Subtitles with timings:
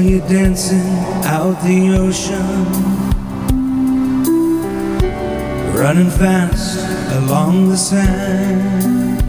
[0.00, 0.90] you dancing
[1.24, 2.64] out the ocean,
[5.72, 6.78] running fast
[7.12, 9.22] along the sand.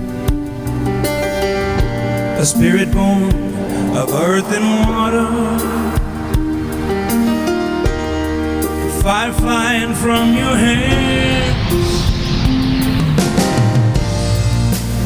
[2.40, 3.32] A spirit born
[3.96, 5.30] of earth and water,
[9.04, 11.96] fire flying from your hands.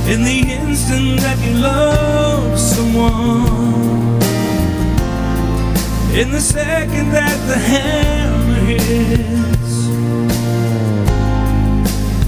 [0.07, 4.18] In the instant that you love someone
[6.13, 9.75] in the second that the hammer hits.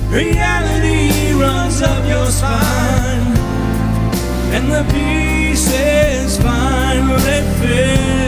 [0.09, 3.35] Reality runs up your spine,
[4.55, 8.20] and the pieces finally fit.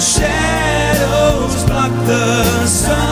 [0.00, 3.04] Shadows block the sun.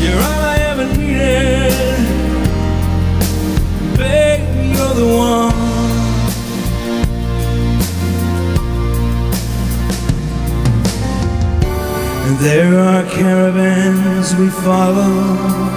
[0.00, 1.72] You're all I ever needed,
[3.98, 4.68] baby.
[4.72, 5.54] You're the one.
[12.26, 15.68] And there are caravans we follow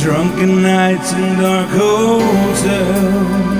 [0.00, 3.57] drunken nights in dark hotels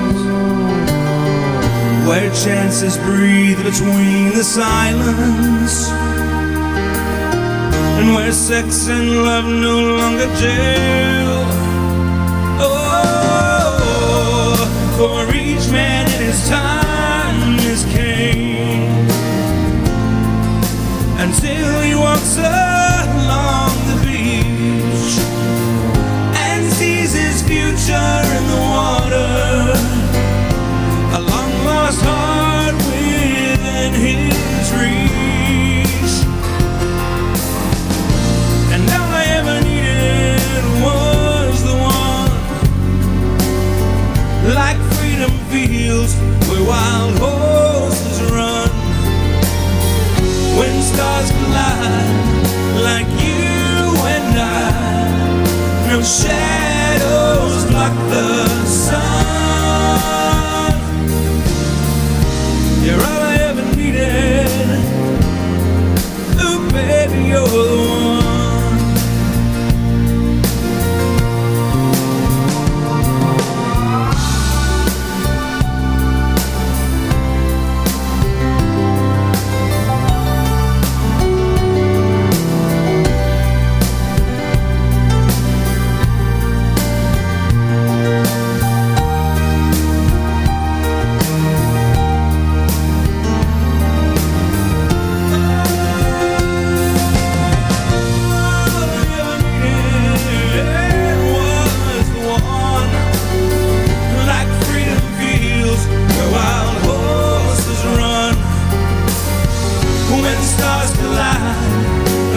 [2.09, 5.89] where chances breathe between the silence.
[7.99, 11.45] And where sex and love no longer jail.
[12.65, 13.75] Oh,
[14.97, 18.57] for each man in his time is king.
[21.25, 25.13] Until he walks along the beach
[26.47, 28.28] and sees his future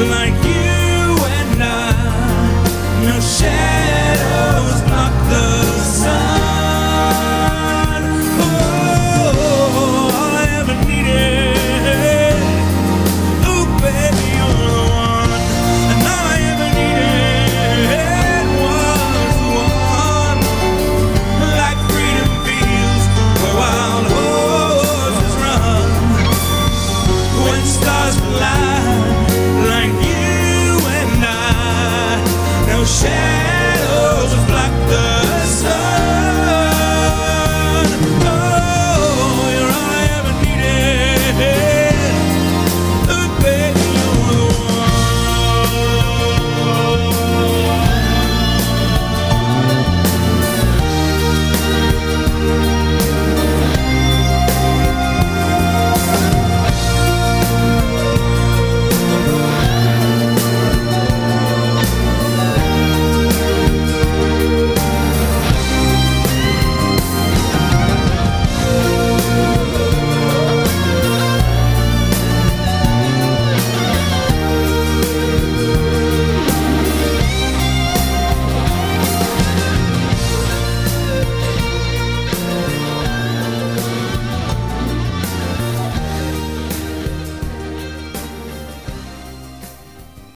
[0.04, 0.61] like you.